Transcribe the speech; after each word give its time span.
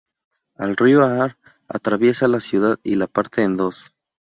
El 0.57 0.77
río 0.77 1.05
Aar 1.05 1.37
atraviesa 1.67 2.27
la 2.27 2.39
ciudad 2.39 2.79
y 2.81 2.95
la 2.95 3.05
parte 3.05 3.43
en 3.43 3.55
dos. 3.55 3.93